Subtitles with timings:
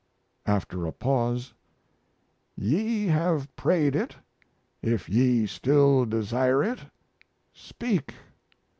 [0.47, 1.53] (After a pause.)
[2.55, 4.15] "Ye have prayed it;
[4.81, 6.79] if ye still desire it,
[7.53, 8.15] speak!